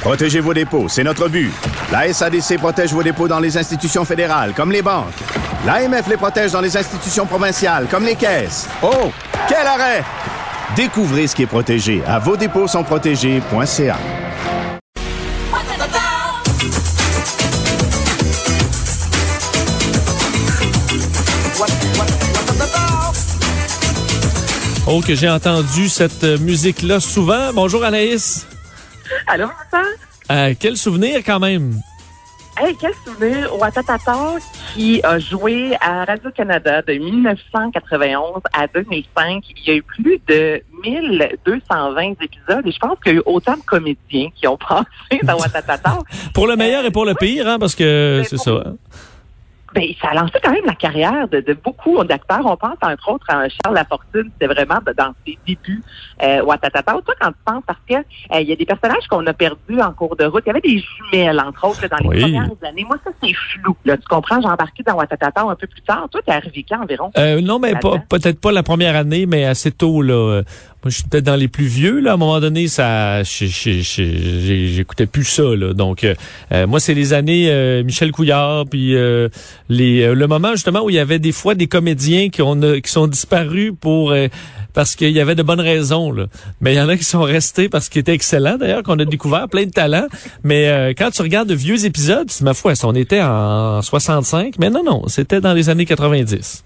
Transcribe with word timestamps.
Protégez 0.00 0.40
vos 0.40 0.54
dépôts, 0.54 0.88
c'est 0.88 1.04
notre 1.04 1.28
but. 1.28 1.50
La 1.90 2.12
SADC 2.12 2.58
protège 2.58 2.92
vos 2.92 3.02
dépôts 3.02 3.28
dans 3.28 3.40
les 3.40 3.56
institutions 3.56 4.04
fédérales, 4.04 4.52
comme 4.54 4.70
les 4.70 4.82
banques. 4.82 5.14
L'AMF 5.66 6.08
les 6.08 6.16
protège 6.16 6.52
dans 6.52 6.60
les 6.60 6.76
institutions 6.76 7.26
provinciales, 7.26 7.86
comme 7.90 8.04
les 8.04 8.16
caisses. 8.16 8.68
Oh, 8.82 9.10
quel 9.48 9.66
arrêt! 9.66 10.04
Découvrez 10.76 11.26
ce 11.26 11.34
qui 11.34 11.42
est 11.42 11.46
protégé 11.46 12.02
à 12.06 12.18
vos 12.18 12.36
dépôts 12.36 12.66
sont 12.66 12.82
protégés.ca. 12.82 13.96
Oh, 24.86 25.00
que 25.00 25.14
j'ai 25.14 25.30
entendu 25.30 25.88
cette 25.88 26.24
euh, 26.24 26.38
musique-là 26.38 27.00
souvent. 27.00 27.54
Bonjour 27.54 27.84
Anaïs. 27.84 28.46
Allô, 29.26 29.46
Vincent? 29.72 29.88
Euh, 30.30 30.54
quel 30.58 30.76
souvenir 30.76 31.22
quand 31.24 31.40
même? 31.40 31.80
Hey, 32.56 32.74
quel 32.80 32.92
souvenir! 33.04 33.52
Ouattatata 33.58 34.14
qui 34.74 35.00
a 35.02 35.18
joué 35.18 35.74
à 35.80 36.04
Radio-Canada 36.04 36.82
de 36.82 36.92
1991 36.94 38.42
à 38.52 38.66
2005. 38.68 39.44
Il 39.56 39.64
y 39.66 39.70
a 39.72 39.74
eu 39.74 39.82
plus 39.82 40.20
de 40.28 40.62
1220 40.84 42.12
épisodes 42.22 42.64
et 42.66 42.70
je 42.72 42.78
pense 42.78 42.98
qu'il 43.02 43.12
y 43.12 43.16
a 43.16 43.18
eu 43.18 43.22
autant 43.26 43.56
de 43.56 43.62
comédiens 43.62 44.28
qui 44.36 44.46
ont 44.46 44.56
passé 44.68 45.20
dans 45.24 45.36
Ouattatata. 45.38 45.98
Pour 46.32 46.46
le 46.46 46.54
meilleur 46.56 46.84
et 46.84 46.90
pour 46.92 47.04
le 47.04 47.14
pire, 47.14 47.48
hein, 47.48 47.58
parce 47.58 47.74
que 47.74 48.22
c'est 48.28 48.38
ça. 48.38 48.50
hein. 48.52 48.76
Ben, 49.74 49.84
ça 50.00 50.08
a 50.10 50.14
lancé 50.14 50.34
quand 50.42 50.52
même 50.52 50.64
la 50.66 50.74
carrière 50.74 51.26
de, 51.28 51.40
de 51.40 51.52
beaucoup 51.52 52.02
d'acteurs. 52.04 52.44
On 52.44 52.56
pense 52.56 52.76
entre 52.82 53.10
autres 53.10 53.26
à 53.28 53.48
Charles 53.48 53.74
Lafortune, 53.74 54.30
c'était 54.32 54.52
vraiment 54.52 54.78
dans 54.96 55.12
ses 55.26 55.38
débuts 55.46 55.82
euh. 56.22 56.42
Toi, 56.44 57.14
quand 57.20 57.28
tu 57.28 57.34
penses, 57.44 57.62
parce 57.66 57.78
que 57.88 57.94
euh, 57.94 58.40
il 58.40 58.48
y 58.48 58.52
a 58.52 58.56
des 58.56 58.64
personnages 58.66 59.06
qu'on 59.08 59.26
a 59.26 59.32
perdus 59.32 59.80
en 59.80 59.92
cours 59.92 60.16
de 60.16 60.24
route. 60.24 60.42
Il 60.46 60.48
y 60.48 60.50
avait 60.50 60.60
des 60.60 60.78
jumelles, 60.78 61.40
entre 61.40 61.66
autres, 61.66 61.82
là, 61.82 61.88
dans 61.88 61.96
les 61.98 62.08
Oui. 62.08 62.20
premières 62.20 62.50
années. 62.62 62.84
Moi, 62.84 62.96
ça, 63.04 63.10
c'est 63.22 63.32
flou. 63.34 63.76
Là, 63.84 63.96
tu 63.96 64.04
comprends? 64.08 64.40
J'ai 64.40 64.48
embarqué 64.48 64.82
dans 64.82 64.94
Ouattatata 64.94 65.42
un 65.42 65.56
peu 65.56 65.66
plus 65.66 65.82
tard. 65.82 66.08
Toi, 66.10 66.20
t'es 66.24 66.32
arrivé 66.32 66.64
quand 66.68 66.82
environ? 66.82 67.10
Euh, 67.18 67.40
non, 67.40 67.58
mais 67.58 67.74
peut-être 68.08 68.40
pas 68.40 68.52
la 68.52 68.62
première 68.62 68.96
année, 68.96 69.26
mais 69.26 69.44
assez 69.44 69.72
tôt 69.72 70.02
là. 70.02 70.42
Moi, 70.84 70.90
je 70.90 70.96
suis 70.96 71.04
peut-être 71.04 71.24
dans 71.24 71.36
les 71.36 71.48
plus 71.48 71.64
vieux 71.64 71.98
là. 71.98 72.10
À 72.10 72.14
un 72.14 72.18
moment 72.18 72.40
donné, 72.40 72.68
ça, 72.68 73.22
j'écoutais 73.22 75.06
plus 75.06 75.24
ça 75.24 75.42
là. 75.42 75.72
Donc, 75.72 76.04
euh, 76.04 76.14
euh, 76.52 76.66
moi, 76.66 76.78
c'est 76.78 76.92
les 76.92 77.14
années 77.14 77.48
euh, 77.48 77.82
Michel 77.82 78.12
Couillard, 78.12 78.66
puis 78.66 78.94
euh, 78.94 79.30
les, 79.70 80.02
euh, 80.02 80.14
le 80.14 80.26
moment 80.26 80.50
justement 80.50 80.82
où 80.82 80.90
il 80.90 80.96
y 80.96 80.98
avait 80.98 81.18
des 81.18 81.32
fois 81.32 81.54
des 81.54 81.68
comédiens 81.68 82.28
qui 82.28 82.42
ont 82.42 82.60
qui 82.82 82.92
sont 82.92 83.06
disparus 83.06 83.72
pour 83.80 84.10
euh, 84.10 84.28
parce 84.74 84.94
qu'il 84.94 85.12
y 85.12 85.20
avait 85.20 85.34
de 85.34 85.42
bonnes 85.42 85.58
raisons 85.58 86.12
là. 86.12 86.26
Mais 86.60 86.74
il 86.74 86.76
y 86.76 86.80
en 86.82 86.90
a 86.90 86.98
qui 86.98 87.04
sont 87.04 87.22
restés 87.22 87.70
parce 87.70 87.88
qu'ils 87.88 88.00
étaient 88.00 88.12
excellents 88.12 88.58
d'ailleurs, 88.58 88.82
qu'on 88.82 88.98
a 88.98 89.06
découvert 89.06 89.48
plein 89.48 89.64
de 89.64 89.70
talents. 89.70 90.08
Mais 90.42 90.94
quand 90.98 91.10
tu 91.12 91.22
regardes 91.22 91.48
de 91.48 91.54
vieux 91.54 91.86
épisodes, 91.86 92.28
ma 92.42 92.52
foi, 92.52 92.74
on 92.82 92.94
était 92.94 93.22
en 93.22 93.80
65, 93.80 94.56
mais 94.58 94.68
non, 94.68 94.82
non, 94.84 95.04
c'était 95.08 95.40
dans 95.40 95.54
les 95.54 95.70
années 95.70 95.86
90. 95.86 96.64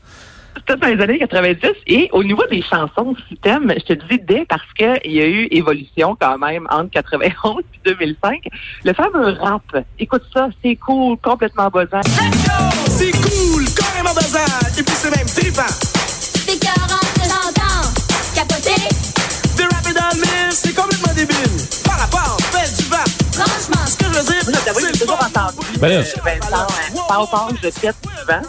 C'était 0.59 0.77
dans 0.77 0.87
les 0.89 1.03
années 1.03 1.19
90. 1.19 1.61
Et 1.87 2.09
au 2.13 2.23
niveau 2.25 2.43
des 2.51 2.63
chansons, 2.63 3.15
système, 3.29 3.73
je 3.77 3.83
te 3.85 3.93
dis 3.95 4.21
dès 4.23 4.45
parce 4.47 4.63
qu'il 4.77 5.13
y 5.13 5.21
a 5.21 5.27
eu 5.27 5.49
évolution 5.51 6.17
quand 6.21 6.39
même 6.39 6.67
entre 6.71 6.91
91 6.91 7.63
et 7.87 7.91
2005. 7.95 8.45
Le 8.85 8.93
fameux 8.93 9.31
rap, 9.41 9.63
écoute 9.99 10.23
ça, 10.35 10.49
c'est 10.63 10.77
cool, 10.77 11.17
complètement 11.19 11.69
buzzant. 11.69 12.01
C'est 12.89 13.11
cool, 13.13 13.65
carrément 13.77 14.15
bazar, 14.15 14.45
et 14.79 14.83
puis 14.83 14.95
c'est 14.95 15.17
même 15.17 15.27
trippant. 15.27 15.75
T'es 16.47 16.59
40 16.59 16.75
j'entends. 17.23 17.89
Capoter, 18.35 18.89
De 19.57 19.63
rapper 19.75 19.93
dans 19.95 20.09
le 20.15 20.21
mille, 20.21 20.53
c'est 20.53 20.75
complètement 20.75 21.13
débile. 21.15 21.67
Par 21.85 21.99
rapport, 22.01 22.37
fais 22.53 22.83
du 22.83 22.89
vent. 22.89 22.97
franchement. 23.33 23.87
Ce 23.87 23.97
que 23.97 24.05
je 24.05 24.19
veux 24.19 24.25
dire, 24.25 24.43
Moi, 24.49 24.59
j'avoue, 24.65 24.81
j'ai 24.81 24.87
c'est 24.95 25.01
toujours 25.07 25.19
entendu. 25.25 25.79
Ben 25.79 25.89
là. 25.89 25.95
euh, 25.99 26.03
Vincent, 26.25 26.57
hein, 26.57 26.93
Pau, 27.09 27.27
pau, 27.27 27.55
je 27.63 27.69
pète 27.81 27.97
du 28.03 28.25
vent. 28.27 28.43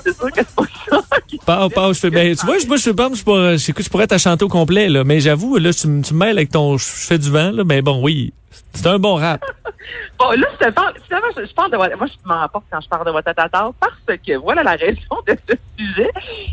Pas, 1.50 1.68
pas, 1.70 1.94
je 1.94 2.00
fais, 2.00 2.12
ben, 2.12 2.36
tu 2.36 2.46
vois, 2.46 2.60
je- 2.60 2.68
moi, 2.68 2.78
je 2.78 2.84
je, 2.84 3.24
pourrais- 3.24 3.58
je, 3.58 3.72
je 3.76 3.90
pourrais 3.90 4.06
t'en 4.06 4.20
chanter 4.20 4.46
au 4.46 4.48
complet, 4.50 4.88
là. 4.88 5.04
Mais 5.04 5.20
j'avoue, 5.20 5.58
là, 5.58 5.74
tu, 5.74 5.88
me- 5.88 6.04
tu 6.04 6.14
me 6.14 6.20
mêles 6.20 6.38
avec 6.38 6.52
ton, 6.52 6.78
je 6.78 6.86
fais 6.86 7.18
du 7.18 7.32
vent, 7.32 7.50
là. 7.50 7.64
Mais 7.64 7.82
bon, 7.82 8.00
oui. 8.04 8.32
C'est 8.76 8.86
un 8.86 9.00
bon 9.00 9.16
rap. 9.16 9.42
Bon, 10.19 10.31
là, 10.31 10.47
je 10.59 10.66
te 10.66 10.72
parle, 10.72 10.94
finalement, 11.06 11.28
je, 11.35 11.46
je 11.46 11.53
parle 11.53 11.72
de 11.72 11.78
Moi, 11.78 12.07
je 12.07 12.28
m'emporte 12.28 12.66
quand 12.72 12.81
je 12.81 12.90
parle 12.90 13.06
de 13.06 13.12
Watatata 13.12 13.72
parce 13.80 14.19
que 14.19 14.38
voilà 14.38 14.63
la 14.63 14.75
raison 14.75 15.16
de 15.28 15.35
ce 15.47 15.56
sujet. 15.78 16.12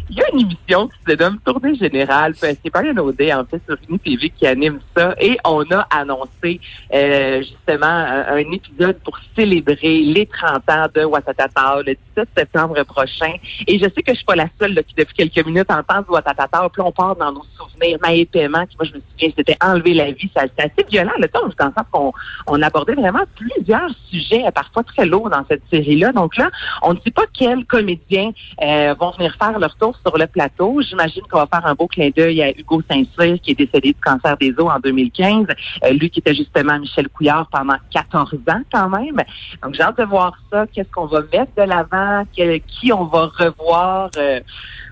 Il 0.09 0.16
y 0.16 0.22
a 0.22 0.31
une 0.32 0.41
émission 0.41 0.88
qui 0.88 1.12
se 1.12 1.16
nomme 1.16 1.38
Tournée 1.44 1.75
Générale. 1.75 2.34
C'est 2.37 2.59
Brian 2.72 2.97
Audet, 2.99 3.32
en 3.32 3.44
fait, 3.44 3.60
sur 3.66 3.77
Uni 3.88 3.99
TV 3.99 4.31
qui 4.31 4.47
anime 4.47 4.81
ça. 4.97 5.15
Et 5.21 5.37
on 5.44 5.62
a 5.71 5.87
annoncé, 5.91 6.60
euh, 6.93 7.43
justement, 7.43 7.87
un, 7.87 8.37
épisode 8.37 8.99
pour 9.03 9.19
célébrer 9.34 10.00
les 10.00 10.27
30 10.27 10.71
ans 10.71 10.87
de 10.94 11.04
Watatata 11.04 11.83
le 11.84 11.97
17 12.16 12.28
septembre 12.37 12.83
prochain. 12.84 13.34
Et 13.66 13.78
je 13.78 13.84
sais 13.84 14.03
que 14.03 14.12
je 14.12 14.16
suis 14.16 14.25
pas 14.25 14.37
la 14.37 14.48
seule 14.60 14.83
qui, 14.84 14.94
depuis 14.94 15.15
quelques 15.15 15.47
minutes, 15.47 15.71
entend 15.71 16.03
du 16.03 16.10
Watatata. 16.10 16.69
Puis 16.72 16.83
on 16.83 16.93
part 16.93 17.16
dans 17.16 17.33
nos 17.33 17.44
souvenirs. 17.56 17.98
Maë 18.03 18.27
Paiement, 18.27 18.65
moi, 18.78 18.84
je 18.84 18.93
me 18.94 19.00
souviens, 19.10 19.31
c'était 19.37 19.56
enlever 19.60 19.94
la 19.94 20.12
vie. 20.12 20.31
C'était 20.37 20.62
assez 20.62 20.87
violent, 20.88 21.12
le 21.19 21.28
temps, 21.28 21.44
le 21.44 21.53
sens 21.59 21.72
qu'on 21.91 22.12
on 22.47 22.62
abordait 22.62 22.94
vraiment 22.94 23.06
plusieurs 23.34 23.91
sujets, 24.11 24.47
euh, 24.47 24.50
parfois 24.50 24.83
très 24.83 25.06
lourds 25.06 25.31
dans 25.31 25.44
cette 25.49 25.62
série-là. 25.71 26.12
Donc 26.12 26.37
là, 26.37 26.50
on 26.83 26.94
ne 26.94 27.00
sait 27.00 27.11
pas 27.11 27.25
quels 27.33 27.65
comédiens 27.67 28.31
euh, 28.62 28.94
vont 28.99 29.11
venir 29.12 29.34
faire 29.41 29.59
leur 29.59 29.75
tour 29.77 29.97
sur 30.05 30.17
le 30.17 30.27
plateau. 30.27 30.81
J'imagine 30.83 31.22
qu'on 31.31 31.39
va 31.39 31.47
faire 31.47 31.66
un 31.66 31.75
beau 31.75 31.87
clin 31.87 32.11
d'œil 32.15 32.43
à 32.43 32.50
Hugo 32.50 32.83
Saint-Cyr, 32.91 33.41
qui 33.41 33.53
est 33.53 33.55
décédé 33.55 33.93
du 33.93 34.00
cancer 34.00 34.37
des 34.37 34.53
os 34.59 34.71
en 34.71 34.78
2015. 34.81 35.47
Euh, 35.84 35.91
lui 35.93 36.11
qui 36.11 36.21
était 36.21 36.34
justement 36.34 36.78
Michel 36.78 37.09
Couillard 37.09 37.49
pendant 37.50 37.77
14 37.91 38.34
ans 38.49 38.62
quand 38.72 38.89
même. 38.89 39.22
Donc 39.62 39.75
j'ai 39.75 39.83
hâte 39.83 39.99
de 39.99 40.05
voir 40.05 40.34
ça. 40.50 40.66
Qu'est-ce 40.72 40.91
qu'on 40.91 41.06
va 41.06 41.21
mettre 41.21 41.53
de 41.56 41.62
l'avant? 41.62 42.25
Qui 42.34 42.93
on 42.93 43.05
va 43.05 43.31
revoir? 43.39 44.11
Euh, 44.16 44.41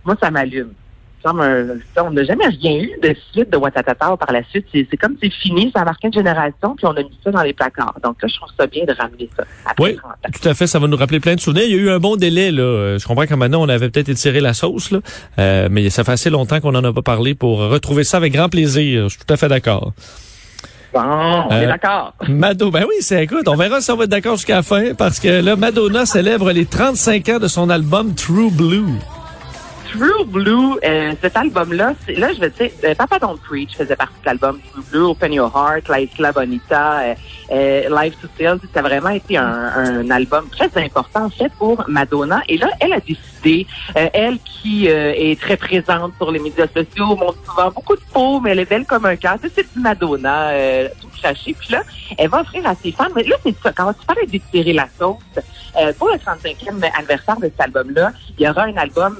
moi, 0.04 0.16
ça 0.20 0.30
m'allume. 0.30 0.72
Un- 1.26 1.78
on 2.02 2.10
n'a 2.10 2.24
jamais 2.24 2.46
rien 2.46 2.76
eu 2.82 2.90
de 3.02 3.14
suite 3.32 3.50
de 3.50 3.56
Watatata 3.56 4.16
par 4.16 4.30
la 4.32 4.42
suite. 4.50 4.66
C'est 4.72 4.96
comme 4.96 5.16
c'est 5.22 5.32
fini, 5.32 5.70
ça 5.74 5.82
a 5.82 5.84
marqué 5.84 6.08
une 6.08 6.12
génération, 6.12 6.74
puis 6.76 6.86
on 6.86 6.90
a 6.90 7.02
mis 7.02 7.18
ça 7.24 7.30
dans 7.30 7.42
les 7.42 7.52
placards. 7.54 7.94
Donc 8.02 8.20
là, 8.22 8.28
je 8.28 8.36
trouve 8.36 8.50
ça 8.58 8.66
bien 8.66 8.84
de 8.84 8.92
ramener 8.92 9.28
ça 9.36 9.44
après 9.64 9.82
Oui, 9.84 9.96
30 9.96 10.10
ans. 10.12 10.16
tout 10.42 10.48
à 10.48 10.54
fait. 10.54 10.66
Ça 10.66 10.78
va 10.78 10.86
nous 10.86 10.96
rappeler 10.96 11.20
plein 11.20 11.34
de 11.34 11.40
souvenirs. 11.40 11.64
Il 11.66 11.70
y 11.70 11.74
a 11.78 11.82
eu 11.82 11.90
un 11.90 11.98
bon 11.98 12.16
délai, 12.16 12.50
là. 12.50 12.62
Euh, 12.62 12.98
Je 12.98 13.06
comprends 13.06 13.26
qu'à 13.26 13.36
maintenant, 13.36 13.62
on 13.62 13.68
avait 13.68 13.88
peut-être 13.88 14.08
étiré 14.10 14.40
la 14.40 14.52
sauce, 14.54 14.90
là. 14.90 14.98
Euh, 15.38 15.68
mais 15.70 15.88
ça 15.90 16.04
fait 16.04 16.12
assez 16.12 16.30
longtemps 16.30 16.60
qu'on 16.60 16.72
n'en 16.72 16.84
a 16.84 16.92
pas 16.92 17.02
parlé 17.02 17.34
pour 17.34 17.58
retrouver 17.58 18.04
ça 18.04 18.18
avec 18.18 18.32
grand 18.32 18.48
plaisir. 18.48 19.04
Je 19.04 19.08
suis 19.16 19.24
tout 19.24 19.32
à 19.32 19.36
fait 19.36 19.48
d'accord. 19.48 19.92
Bon, 20.92 21.00
on 21.00 21.50
est 21.50 21.64
Euh, 21.64 21.66
d'accord. 21.66 22.14
Mado, 22.28 22.70
ben 22.70 22.84
oui, 22.88 22.94
c'est, 23.00 23.24
écoute, 23.24 23.48
on 23.48 23.56
verra 23.56 23.80
si 23.80 23.90
on 23.90 23.96
va 23.96 24.04
être 24.04 24.10
d'accord 24.10 24.36
jusqu'à 24.36 24.56
la 24.56 24.62
fin, 24.62 24.94
parce 24.94 25.18
que 25.18 25.28
là, 25.42 25.56
Madonna 25.56 26.06
célèbre 26.06 26.52
les 26.52 26.66
35 26.66 27.28
ans 27.30 27.38
de 27.38 27.48
son 27.48 27.68
album 27.70 28.14
True 28.14 28.50
Blue. 28.52 28.84
True 29.94 30.24
Blue, 30.26 30.76
euh, 30.84 31.12
cet 31.22 31.36
album-là, 31.36 31.94
là, 32.08 32.32
je 32.32 32.40
vais 32.40 32.50
dire, 32.50 32.70
euh, 32.82 32.96
Papa 32.96 33.20
Don't 33.20 33.38
Preach 33.38 33.76
faisait 33.76 33.94
partie 33.94 34.18
de 34.22 34.26
l'album 34.26 34.58
True 34.72 34.82
Blue, 34.90 35.04
Open 35.10 35.32
Your 35.32 35.52
Heart, 35.54 35.88
La 35.88 36.00
Isla 36.00 36.32
Bonita, 36.32 37.02
euh, 37.50 38.10
to 38.20 38.28
Sales. 38.36 38.58
Ça 38.72 38.80
a 38.80 38.82
vraiment 38.82 39.10
été 39.10 39.36
un, 39.36 40.10
album 40.10 40.48
très 40.48 40.68
important, 40.82 41.30
fait 41.30 41.52
pour 41.58 41.84
Madonna. 41.86 42.42
Et 42.48 42.58
là, 42.58 42.70
elle 42.80 42.92
a 42.92 42.98
décidé, 42.98 43.68
elle 43.94 44.38
qui 44.40 44.86
est 44.86 45.40
très 45.40 45.56
présente 45.56 46.12
sur 46.16 46.30
les 46.32 46.40
médias 46.40 46.66
sociaux, 46.66 47.14
montre 47.14 47.38
souvent 47.44 47.70
beaucoup 47.70 47.94
de 47.94 48.02
peau, 48.12 48.40
mais 48.40 48.50
elle 48.50 48.60
est 48.60 48.68
belle 48.68 48.86
comme 48.86 49.06
un 49.06 49.16
cœur. 49.16 49.36
C'est 49.42 49.72
du 49.72 49.80
Madonna, 49.80 50.50
tout 51.00 51.08
craché. 51.20 51.54
Puis 51.58 51.72
là, 51.72 51.82
elle 52.18 52.28
va 52.28 52.40
offrir 52.40 52.66
à 52.66 52.74
ses 52.74 52.92
fans, 52.92 53.08
mais 53.14 53.22
là, 53.22 53.36
c'est 53.44 53.54
ça, 53.62 53.72
quand 53.72 53.92
tu 53.92 54.04
parles 54.06 54.26
d'étirer 54.26 54.72
la 54.72 54.88
sauce, 54.98 55.18
pour 55.98 56.08
le 56.08 56.16
35e 56.16 56.90
anniversaire 56.96 57.36
de 57.36 57.44
cet 57.44 57.60
album-là, 57.60 58.12
il 58.38 58.44
y 58.44 58.48
aura 58.48 58.64
un 58.64 58.76
album 58.76 59.16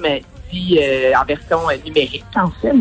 euh, 0.53 1.11
en 1.19 1.25
version 1.25 1.59
euh, 1.69 1.73
numérique, 1.85 2.23
en 2.35 2.49
fait. 2.61 2.71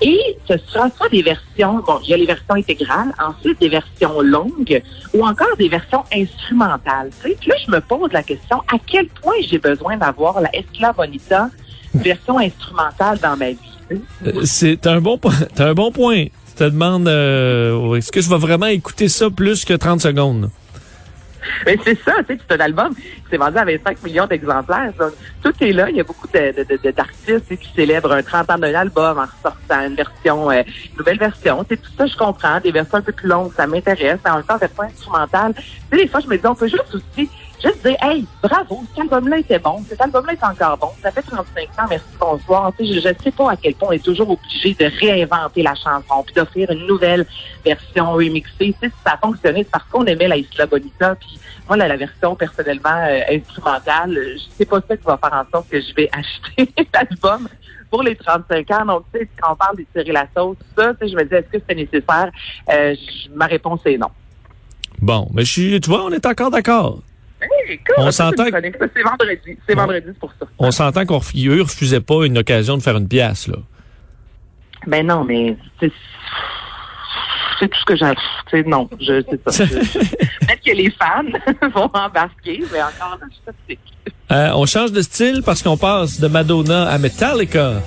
Et 0.00 0.36
ce 0.48 0.54
sera 0.68 0.88
soit 0.96 1.08
des 1.08 1.22
versions, 1.22 1.82
bon, 1.86 1.98
il 2.02 2.10
y 2.10 2.14
a 2.14 2.16
les 2.16 2.26
versions 2.26 2.54
intégrales, 2.54 3.12
ensuite 3.22 3.60
des 3.60 3.68
versions 3.68 4.20
longues 4.20 4.82
ou 5.14 5.24
encore 5.26 5.56
des 5.58 5.68
versions 5.68 6.04
instrumentales. 6.14 7.10
Là, 7.46 7.54
je 7.66 7.70
me 7.70 7.80
pose 7.80 8.10
la 8.12 8.22
question, 8.22 8.58
à 8.72 8.76
quel 8.86 9.06
point 9.08 9.34
j'ai 9.48 9.58
besoin 9.58 9.96
d'avoir 9.96 10.40
la 10.40 10.54
Escla 10.54 10.92
Bonita 10.92 11.48
version 11.94 12.38
instrumentale 12.38 13.18
dans 13.18 13.36
ma 13.36 13.50
vie? 13.50 13.56
Euh, 14.26 14.42
C'est 14.44 14.86
un 14.86 15.00
bon, 15.00 15.18
po- 15.18 15.30
t'as 15.54 15.68
un 15.70 15.74
bon 15.74 15.90
point. 15.90 16.24
Tu 16.24 16.54
te 16.56 16.64
demandes, 16.64 17.08
euh, 17.08 17.94
est-ce 17.94 18.12
que 18.12 18.20
je 18.20 18.28
vais 18.28 18.38
vraiment 18.38 18.66
écouter 18.66 19.08
ça 19.08 19.30
plus 19.30 19.64
que 19.64 19.74
30 19.74 20.00
secondes? 20.00 20.50
Mais 21.66 21.76
c'est 21.84 21.98
ça, 22.02 22.14
tu 22.26 22.34
sais, 22.34 22.40
c'est 22.48 22.56
un 22.56 22.64
album 22.64 22.94
qui 22.94 23.02
s'est 23.30 23.36
vendu 23.36 23.56
à 23.58 23.64
25 23.64 24.02
millions 24.02 24.26
d'exemplaires. 24.26 24.92
Tout 25.42 25.52
est 25.60 25.72
là. 25.72 25.88
Il 25.90 25.96
y 25.96 26.00
a 26.00 26.04
beaucoup 26.04 26.26
de, 26.28 26.38
de- 26.64 26.78
de- 26.82 26.90
d'artistes 26.90 27.48
qui 27.58 27.72
célèbrent 27.74 28.12
un 28.12 28.22
30 28.22 28.50
ans 28.50 28.58
d'un 28.58 28.74
album 28.74 29.18
en 29.18 29.22
ressortant 29.26 29.86
une 29.86 29.94
version, 29.94 30.50
euh, 30.50 30.62
une 30.92 30.98
nouvelle 30.98 31.18
version. 31.18 31.64
Sais, 31.68 31.76
tout 31.76 31.90
ça, 31.96 32.06
je 32.06 32.16
comprends. 32.16 32.60
Des 32.60 32.72
versions 32.72 32.98
un 32.98 33.02
peu 33.02 33.12
plus 33.12 33.28
longues, 33.28 33.52
ça 33.54 33.66
m'intéresse. 33.66 34.18
En 34.26 34.36
même 34.36 34.44
temps, 34.44 34.56
version 34.58 34.82
instrumentale. 34.82 35.54
Tu 35.56 35.62
sais, 35.90 35.96
des 36.04 36.08
fois, 36.08 36.20
je 36.20 36.26
me 36.26 36.36
dis, 36.36 36.46
on 36.46 36.54
peut 36.54 36.68
juste 36.68 36.94
aussi 36.94 37.30
juste 37.62 37.86
dire, 37.86 37.96
hey, 38.02 38.24
bravo, 38.42 38.82
cet 38.88 39.02
album-là 39.02 39.38
était 39.38 39.58
bon, 39.58 39.82
cet 39.88 40.00
album-là 40.00 40.32
est 40.32 40.44
encore 40.44 40.78
bon, 40.78 40.90
ça 41.02 41.10
fait 41.10 41.22
35 41.22 41.68
ans, 41.78 41.86
merci, 41.88 42.06
bonsoir. 42.18 42.72
Tu 42.78 42.86
sais, 42.86 42.94
je, 42.94 43.00
je 43.00 43.22
sais 43.24 43.30
pas 43.30 43.52
à 43.52 43.56
quel 43.56 43.74
point 43.74 43.88
on 43.88 43.92
est 43.92 44.04
toujours 44.04 44.30
obligé 44.30 44.74
de 44.74 44.90
réinventer 45.00 45.62
la 45.62 45.74
chanson, 45.74 46.22
puis 46.24 46.34
d'offrir 46.34 46.70
une 46.70 46.86
nouvelle 46.86 47.26
version 47.64 48.12
remixée. 48.12 48.50
Tu 48.58 48.72
sais, 48.80 48.88
si 48.88 49.02
ça 49.04 49.14
a 49.14 49.18
fonctionné, 49.18 49.60
c'est 49.64 49.70
parce 49.70 49.84
qu'on 49.84 50.04
aimait 50.04 50.28
la 50.28 50.36
Isla 50.36 50.66
Bonita, 50.66 51.14
puis 51.16 51.38
moi, 51.68 51.76
là, 51.76 51.86
la 51.86 51.96
version 51.96 52.34
personnellement 52.34 53.06
euh, 53.08 53.20
instrumentale, 53.30 54.18
je 54.34 54.56
sais 54.58 54.64
pas 54.64 54.80
ça 54.88 54.96
qui 54.96 55.04
va 55.04 55.16
faire 55.18 55.32
en 55.32 55.50
sorte 55.50 55.68
que 55.68 55.80
je 55.80 55.94
vais 55.94 56.08
acheter 56.12 56.72
l'album 56.92 57.48
pour 57.90 58.02
les 58.02 58.16
35 58.16 58.70
ans. 58.72 58.86
Donc, 58.86 59.04
tu 59.12 59.20
sais, 59.20 59.28
quand 59.40 59.52
on 59.52 59.56
parle 59.56 59.76
de 59.76 59.84
tirer 59.94 60.12
la 60.12 60.26
sauce, 60.36 60.56
ça, 60.76 60.94
tu 60.94 61.06
sais, 61.06 61.12
je 61.12 61.16
me 61.16 61.24
dis, 61.24 61.34
est-ce 61.34 61.58
que 61.58 61.62
c'est 61.68 61.74
nécessaire? 61.74 62.30
Euh, 62.72 62.94
ma 63.34 63.46
réponse 63.46 63.80
est 63.84 63.98
non. 63.98 64.10
Bon, 65.00 65.28
mais 65.32 65.44
je 65.44 65.52
suis, 65.52 65.80
tu 65.80 65.90
vois, 65.90 66.04
on 66.04 66.10
est 66.10 66.26
encore 66.26 66.50
d'accord. 66.50 67.00
On 67.98 68.10
s'entend 68.10 68.44
que- 68.44 68.50
chronique. 68.50 68.76
Ça, 68.78 68.86
C'est 68.94 69.02
vendredi. 69.02 69.58
C'est 69.68 69.74
Bon. 69.74 69.80
vendredi, 69.82 70.06
c'est 70.08 70.18
pour 70.18 70.32
ça. 70.38 70.46
On 70.58 70.70
s'entend 70.70 71.04
qu'on 71.06 71.18
ref- 71.18 71.48
eux 71.48 71.62
refusaient 71.62 72.00
pas 72.00 72.24
une 72.26 72.38
occasion 72.38 72.76
de 72.76 72.82
faire 72.82 72.96
une 72.96 73.08
pièce, 73.08 73.48
là. 73.48 73.56
Ben 74.86 75.06
non, 75.06 75.24
mais 75.24 75.56
c'est 75.80 75.90
tout 77.68 77.78
ce 77.78 77.84
que 77.84 77.96
j'ai. 77.96 78.12
Sais, 78.50 78.62
non, 78.62 78.88
je 79.00 79.22
c'est 79.28 79.50
ça. 79.50 79.64
Peut-être 79.66 80.62
que 80.64 80.72
les 80.74 80.90
fans 80.90 81.68
vont 81.74 81.90
embarquer, 81.92 82.62
mais 82.72 82.82
encore 82.82 83.18
là, 83.20 83.26
je 83.30 83.52
suis. 83.66 83.78
Euh, 84.32 84.50
on 84.54 84.64
change 84.64 84.92
de 84.92 85.02
style 85.02 85.42
parce 85.44 85.62
qu'on 85.62 85.76
passe 85.76 86.20
de 86.20 86.28
Madonna 86.28 86.88
à 86.88 86.98
Metallica. 86.98 87.82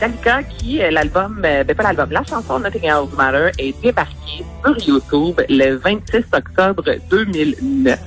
Metallica 0.00 0.42
qui, 0.44 0.80
l'album, 0.90 1.42
euh, 1.44 1.64
ben 1.64 1.74
pas 1.74 1.82
l'album, 1.82 2.10
la 2.12 2.22
chanson 2.22 2.60
Nothing 2.60 2.84
Else 2.84 3.12
Matter 3.16 3.50
est 3.58 3.80
débarquée 3.82 4.44
sur 4.62 4.78
YouTube 4.86 5.40
le 5.48 5.74
26 5.76 6.24
octobre 6.32 6.84
2009. 7.10 7.98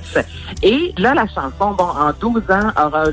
Et 0.62 0.94
là, 0.96 1.12
la 1.12 1.26
chanson, 1.26 1.72
bon, 1.72 1.84
en 1.84 2.12
12 2.18 2.42
ans, 2.50 2.70
aura 2.82 3.04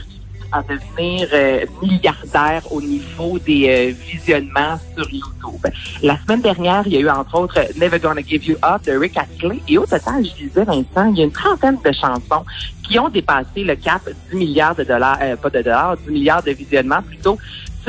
à 0.52 0.64
devenir 0.64 1.28
euh, 1.34 1.66
milliardaire 1.82 2.64
au 2.72 2.82
niveau 2.82 3.38
des 3.40 3.70
euh, 3.70 3.94
visionnements 4.12 4.80
sur 4.96 5.08
YouTube. 5.10 5.68
La 6.02 6.18
semaine 6.18 6.42
dernière, 6.42 6.84
il 6.88 6.94
y 6.94 6.98
a 6.98 7.00
eu 7.02 7.10
entre 7.10 7.40
autres 7.40 7.60
Never 7.78 8.00
Gonna 8.00 8.22
Give 8.22 8.44
You 8.46 8.56
Up 8.64 8.84
de 8.86 8.94
Rick 8.94 9.18
Astley. 9.18 9.60
Et 9.68 9.78
au 9.78 9.86
total, 9.86 10.26
je 10.26 10.46
disais, 10.46 10.64
Vincent, 10.64 11.12
il 11.12 11.18
y 11.18 11.22
a 11.22 11.26
une 11.26 11.32
trentaine 11.32 11.78
de 11.84 11.92
chansons 11.92 12.46
qui 12.84 12.98
ont 12.98 13.10
dépassé 13.10 13.64
le 13.64 13.76
cap 13.76 14.02
10 14.32 14.38
milliards 14.38 14.76
de 14.76 14.84
dollars, 14.84 15.20
euh, 15.22 15.36
pas 15.36 15.50
de 15.50 15.62
dollars, 15.62 15.98
10 15.98 16.12
milliards 16.12 16.44
de 16.44 16.52
visionnements 16.52 17.04
plutôt 17.04 17.38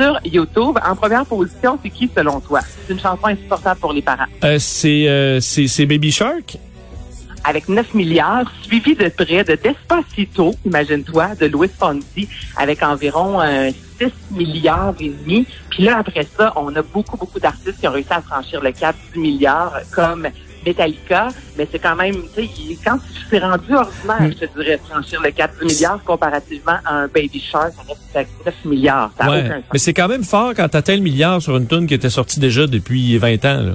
sur 0.01 0.19
YouTube. 0.25 0.77
En 0.83 0.95
première 0.95 1.25
position, 1.25 1.77
c'est 1.81 1.89
qui 1.89 2.09
selon 2.15 2.39
toi? 2.39 2.61
C'est 2.61 2.93
une 2.93 2.99
chanson 2.99 3.27
insupportable 3.27 3.79
pour 3.79 3.93
les 3.93 4.01
parents. 4.01 4.25
Euh, 4.43 4.57
c'est, 4.59 5.07
euh, 5.07 5.39
c'est, 5.39 5.67
c'est 5.67 5.85
Baby 5.85 6.11
Shark? 6.11 6.57
Avec 7.43 7.67
9 7.67 7.95
milliards, 7.95 8.51
suivi 8.61 8.95
de 8.95 9.09
près 9.09 9.43
de 9.43 9.55
Despacito, 9.55 10.53
imagine-toi, 10.63 11.29
de 11.39 11.47
Louis 11.47 11.69
Fonsi, 11.69 12.29
avec 12.55 12.83
environ 12.83 13.41
euh, 13.41 13.71
6 13.99 14.11
milliards 14.31 14.93
et 14.99 15.09
demi. 15.09 15.47
Puis 15.71 15.83
là, 15.83 15.97
après 15.97 16.27
ça, 16.37 16.53
on 16.55 16.75
a 16.75 16.83
beaucoup, 16.83 17.17
beaucoup 17.17 17.39
d'artistes 17.39 17.79
qui 17.79 17.87
ont 17.87 17.91
réussi 17.91 18.13
à 18.13 18.21
franchir 18.21 18.61
le 18.61 18.71
cap 18.71 18.95
10 19.13 19.19
milliards, 19.19 19.73
comme 19.91 20.27
Metallica, 20.65 21.29
mais 21.57 21.67
c'est 21.71 21.79
quand 21.79 21.95
même, 21.95 22.15
tu 22.35 22.45
sais, 22.45 22.77
quand 22.85 22.97
c'est 23.29 23.39
rendu 23.39 23.73
ordinaire, 23.75 24.31
je 24.39 24.45
te 24.45 24.59
dirais, 24.59 24.79
franchir 24.89 25.21
le 25.21 25.31
cap 25.31 25.51
10 25.61 25.65
milliards 25.73 26.03
comparativement 26.03 26.77
à 26.85 26.93
un 26.95 27.07
Baby 27.07 27.39
Shark, 27.39 27.71
ça 27.75 27.81
reste 27.87 28.01
avec 28.15 28.27
9 28.45 28.55
milliards. 28.65 29.11
Ça 29.19 29.29
Ouais. 29.29 29.39
aucun 29.45 29.55
sens. 29.55 29.63
Mais 29.73 29.79
c'est 29.79 29.93
quand 29.93 30.07
même 30.07 30.23
fort 30.23 30.53
quand 30.55 30.67
t'atteins 30.69 30.95
le 30.95 31.01
milliard 31.01 31.41
sur 31.41 31.57
une 31.57 31.67
tune 31.67 31.87
qui 31.87 31.93
était 31.93 32.09
sortie 32.09 32.39
déjà 32.39 32.67
depuis 32.67 33.17
20 33.17 33.45
ans, 33.45 33.61
là. 33.61 33.71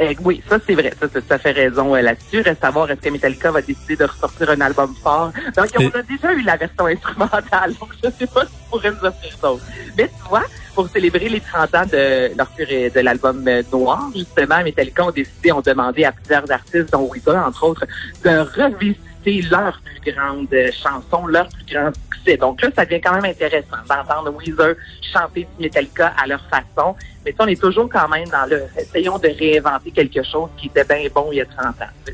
Euh, 0.00 0.14
oui, 0.22 0.40
ça 0.48 0.58
c'est 0.64 0.74
vrai. 0.74 0.92
Ça, 1.00 1.08
ça, 1.12 1.18
ça 1.28 1.38
fait 1.40 1.50
raison 1.50 1.92
euh, 1.96 2.00
là-dessus. 2.00 2.40
Reste 2.42 2.62
à 2.62 2.70
voir 2.70 2.88
est-ce 2.88 3.00
que 3.00 3.08
Metallica 3.10 3.50
va 3.50 3.60
décider 3.62 3.96
de 3.96 4.04
ressortir 4.04 4.48
un 4.50 4.60
album 4.60 4.94
fort? 5.02 5.32
Donc, 5.56 5.66
on 5.76 5.88
a 5.88 6.02
déjà 6.02 6.32
eu 6.34 6.42
la 6.42 6.56
version 6.56 6.86
instrumentale. 6.86 7.72
Donc, 7.80 7.88
je 8.04 8.08
sais 8.16 8.26
pas 8.28 8.44
si 8.46 8.52
pourrait 8.70 8.90
nous 8.90 9.04
offrir 9.06 9.36
d'autres. 9.42 9.64
Mais 9.96 10.08
tu 10.08 10.28
vois, 10.28 10.44
pour 10.74 10.88
célébrer 10.88 11.28
les 11.28 11.40
30 11.40 11.74
ans 11.74 11.86
de 11.86 12.36
leur 12.36 13.02
l'album 13.02 13.44
Noir, 13.72 14.10
justement, 14.14 14.62
Metallica 14.62 15.04
ont 15.04 15.10
décidé, 15.10 15.52
ont 15.52 15.60
demandé 15.60 16.04
à 16.04 16.12
plusieurs 16.12 16.50
artistes, 16.50 16.92
dont 16.92 17.10
Weezer, 17.10 17.36
entre 17.36 17.64
autres, 17.64 17.86
de 18.24 18.62
revisiter 18.62 19.42
leurs 19.50 19.80
plus 19.80 20.12
grandes 20.12 20.52
euh, 20.52 20.70
chansons, 20.72 21.26
leurs 21.26 21.48
plus 21.48 21.74
grands 21.74 21.90
succès. 21.92 22.36
Donc 22.36 22.62
là, 22.62 22.70
ça 22.74 22.84
devient 22.84 23.00
quand 23.00 23.14
même 23.14 23.24
intéressant 23.24 23.76
d'entendre 23.88 24.36
Weezer 24.38 24.74
chanter 25.12 25.48
du 25.58 25.64
Metallica 25.64 26.12
à 26.16 26.26
leur 26.26 26.44
façon. 26.48 26.94
Mais 27.24 27.34
on 27.38 27.46
est 27.46 27.60
toujours 27.60 27.88
quand 27.88 28.08
même 28.08 28.28
dans 28.28 28.48
le 28.48 28.64
essayons 28.78 29.18
de 29.18 29.28
réinventer 29.28 29.90
quelque 29.90 30.22
chose 30.22 30.48
qui 30.56 30.68
était 30.68 30.84
bien 30.84 31.08
bon 31.14 31.28
il 31.32 31.38
y 31.38 31.40
a 31.40 31.46
30 31.46 31.66
ans. 31.82 32.12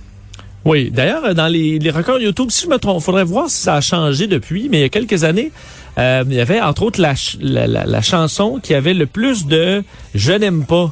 Oui. 0.64 0.90
D'ailleurs, 0.90 1.34
dans 1.34 1.46
les, 1.48 1.78
les 1.78 1.90
records 1.90 2.20
YouTube, 2.20 2.50
si 2.50 2.64
je 2.64 2.70
me 2.70 2.78
trompe, 2.78 3.02
faudrait 3.02 3.24
voir 3.24 3.50
si 3.50 3.62
ça 3.62 3.74
a 3.76 3.80
changé 3.80 4.26
depuis, 4.26 4.68
mais 4.70 4.78
il 4.78 4.82
y 4.82 4.84
a 4.84 4.88
quelques 4.88 5.24
années, 5.24 5.52
euh, 5.98 6.24
il 6.26 6.34
y 6.34 6.40
avait 6.40 6.60
entre 6.60 6.82
autres 6.84 7.00
la, 7.00 7.14
ch- 7.14 7.36
la, 7.40 7.66
la- 7.66 7.84
la 7.84 8.02
chanson 8.02 8.58
qui 8.62 8.74
avait 8.74 8.94
le 8.94 9.06
plus 9.06 9.46
de 9.46 9.82
Je 10.14 10.32
n'aime 10.32 10.64
pas. 10.64 10.90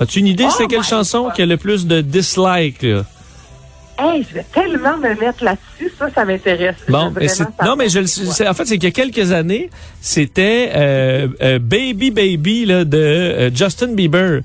As-tu 0.00 0.20
une 0.20 0.26
idée 0.26 0.44
Oh 0.46 0.54
c'est 0.56 0.66
quelle 0.66 0.82
chanson 0.82 1.24
God. 1.24 1.32
qui 1.34 1.42
a 1.42 1.46
le 1.46 1.56
plus 1.56 1.86
de 1.86 2.00
dislikes? 2.00 2.82
là? 2.82 3.04
Hey, 3.98 4.26
je 4.28 4.34
vais 4.34 4.44
tellement 4.52 4.98
me 4.98 5.18
mettre 5.18 5.42
là-dessus, 5.42 5.90
ça, 5.98 6.08
ça 6.14 6.24
m'intéresse. 6.26 6.74
Bon, 6.86 7.10
mais 7.18 7.28
non, 7.64 7.76
mais 7.76 7.88
je 7.88 8.00
le 8.00 8.48
en 8.50 8.52
fait, 8.52 8.66
c'est 8.66 8.76
qu'il 8.76 8.84
y 8.84 8.86
a 8.88 8.90
quelques 8.90 9.32
années, 9.32 9.70
c'était 10.02 10.70
euh, 10.74 11.28
euh, 11.40 11.58
Baby 11.58 12.10
Baby 12.10 12.66
là, 12.66 12.84
de 12.84 13.50
Justin 13.54 13.94
Bieber. 13.94 14.40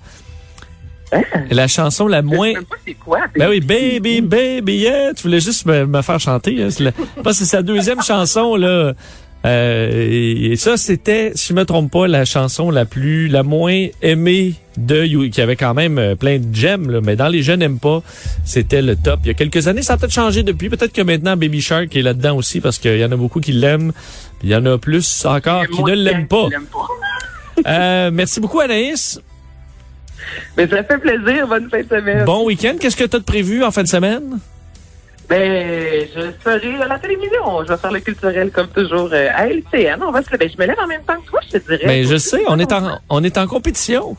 Hein? 1.11 1.23
La 1.49 1.67
chanson 1.67 2.07
la 2.07 2.21
Je 2.21 2.25
moins... 2.25 2.47
sais 2.49 2.53
même 2.55 2.65
pas 2.65 2.75
c'est 2.85 2.93
quoi. 2.93 3.19
Ben 3.37 3.49
oui, 3.49 3.59
baby, 3.59 4.21
baby, 4.21 4.75
yeah. 4.77 5.13
Tu 5.13 5.23
voulais 5.23 5.39
juste 5.41 5.65
me, 5.65 5.85
me 5.85 6.01
faire 6.01 6.19
chanter. 6.19 6.63
Hein. 6.63 6.69
La- 6.79 6.91
je 7.17 7.21
que 7.21 7.31
c'est 7.33 7.45
sa 7.45 7.61
deuxième 7.61 8.01
chanson, 8.01 8.55
là. 8.55 8.93
Euh, 9.43 9.89
et, 9.91 10.51
et 10.51 10.55
ça, 10.55 10.77
c'était, 10.77 11.31
si 11.33 11.47
je 11.49 11.53
me 11.53 11.65
trompe 11.65 11.91
pas, 11.91 12.07
la 12.07 12.25
chanson 12.25 12.69
la 12.69 12.85
plus, 12.85 13.27
la 13.27 13.41
moins 13.41 13.87
aimée 14.03 14.53
de 14.77 15.03
You, 15.03 15.29
qui 15.31 15.41
avait 15.41 15.55
quand 15.55 15.73
même 15.73 15.97
euh, 15.97 16.15
plein 16.15 16.37
de 16.37 16.53
gemmes, 16.55 16.91
là, 16.91 17.01
mais 17.01 17.15
dans 17.15 17.27
les 17.27 17.41
jeunes 17.41 17.59
n'aiment 17.59 17.79
pas, 17.79 18.03
c'était 18.45 18.83
le 18.83 18.95
top. 18.95 19.19
Il 19.23 19.27
y 19.27 19.31
a 19.31 19.33
quelques 19.33 19.67
années, 19.67 19.81
ça 19.81 19.93
a 19.93 19.97
peut-être 19.97 20.13
changé 20.13 20.43
depuis. 20.43 20.69
Peut-être 20.69 20.93
que 20.93 21.01
maintenant 21.01 21.35
Baby 21.35 21.59
Shark 21.59 21.95
est 21.95 22.03
là-dedans 22.03 22.37
aussi 22.37 22.61
parce 22.61 22.77
qu'il 22.77 22.97
y 22.97 23.03
en 23.03 23.11
a 23.11 23.15
beaucoup 23.15 23.39
qui 23.39 23.51
l'aiment. 23.51 23.91
Il 24.43 24.49
y 24.49 24.55
en 24.55 24.63
a 24.67 24.77
plus 24.77 25.25
encore 25.25 25.65
qui 25.67 25.83
ne 25.83 25.93
l'aiment 25.93 26.27
pas. 26.27 26.47
je 26.51 26.57
pas. 27.63 27.69
Euh, 27.69 28.11
merci 28.13 28.39
beaucoup 28.39 28.59
Anaïs. 28.59 29.19
Mais 30.57 30.67
ça 30.67 30.83
fait 30.83 30.97
plaisir. 30.97 31.47
Bonne 31.47 31.69
fin 31.69 31.81
de 31.81 31.87
semaine. 31.87 32.25
Bon 32.25 32.45
week-end. 32.45 32.75
Qu'est-ce 32.79 32.95
que 32.95 33.03
tu 33.03 33.15
as 33.15 33.19
de 33.19 33.23
prévu 33.23 33.63
en 33.63 33.71
fin 33.71 33.83
de 33.83 33.87
semaine? 33.87 34.39
Ben, 35.29 36.07
je 36.13 36.21
serai 36.43 36.81
à 36.81 36.87
la 36.87 36.99
télévision. 36.99 37.63
Je 37.63 37.71
vais 37.71 37.77
faire 37.77 37.91
le 37.91 37.99
culturel 38.01 38.51
comme 38.51 38.67
toujours 38.67 39.09
euh, 39.13 39.29
à 39.33 39.47
LCN. 39.47 40.01
On 40.01 40.11
va 40.11 40.21
se... 40.21 40.35
ben, 40.35 40.49
je 40.49 40.57
me 40.61 40.67
lève 40.67 40.79
en 40.83 40.87
même 40.87 41.03
temps 41.03 41.15
que 41.21 41.29
toi, 41.29 41.39
je 41.47 41.57
te 41.57 41.69
dirais. 41.69 41.85
Ben, 41.85 42.05
je 42.05 42.17
sais, 42.17 42.41
on 42.47 42.59
est 42.59 42.71
en, 42.73 42.99
on 43.09 43.23
est 43.23 43.37
en 43.37 43.47
compétition. 43.47 44.17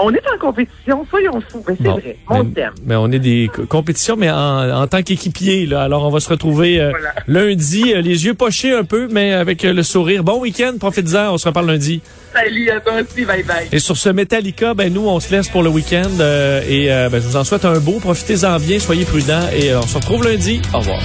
On 0.00 0.12
est 0.12 0.22
en 0.34 0.38
compétition, 0.38 1.04
soyons 1.10 1.40
fous. 1.50 1.62
Ben, 1.66 1.74
c'est 1.76 1.82
Bon, 1.84 1.92
vrai. 1.94 2.16
Mon 2.28 2.44
mais, 2.44 2.50
thème. 2.50 2.72
mais 2.84 2.94
on 2.96 3.10
est 3.10 3.18
des 3.18 3.50
co- 3.52 3.66
compétitions, 3.66 4.16
mais 4.16 4.30
en, 4.30 4.70
en 4.82 4.86
tant 4.86 5.02
qu'équipier. 5.02 5.66
Là. 5.66 5.82
Alors, 5.82 6.04
on 6.06 6.10
va 6.10 6.20
se 6.20 6.28
retrouver 6.28 6.80
euh, 6.80 6.90
Voilà. 6.90 7.14
lundi, 7.26 7.92
euh, 7.94 8.00
les 8.00 8.24
yeux 8.26 8.34
pochés 8.34 8.72
un 8.72 8.84
peu, 8.84 9.08
mais 9.10 9.32
avec 9.32 9.64
euh, 9.64 9.72
le 9.72 9.82
sourire. 9.82 10.22
Bon 10.24 10.38
week-end, 10.40 10.74
profitez-en, 10.78 11.32
on 11.34 11.38
se 11.38 11.48
reparle 11.48 11.66
lundi. 11.66 12.00
Salut 12.32 12.70
à 12.70 12.80
toi 12.80 12.92
aussi. 13.00 13.24
Bye 13.24 13.42
bye. 13.42 13.66
Et 13.72 13.78
sur 13.80 13.96
ce 13.96 14.08
Metallica, 14.10 14.74
ben 14.74 14.92
nous, 14.92 15.08
on 15.08 15.18
se 15.20 15.30
laisse 15.34 15.48
pour 15.48 15.62
le 15.62 15.70
week-end. 15.70 16.08
et 16.68 16.86
ben, 16.88 17.14
je 17.14 17.26
vous 17.26 17.36
en 17.36 17.44
souhaite 17.44 17.64
un 17.64 17.78
beau. 17.80 17.98
Profitez-en 18.00 18.58
bien, 18.60 18.78
soyez 18.78 19.04
prudents. 19.04 19.48
Et 19.56 19.74
on 19.74 19.82
se 19.82 19.96
retrouve 19.96 20.24
lundi. 20.24 20.60
Au 20.74 20.78
revoir. 20.78 21.00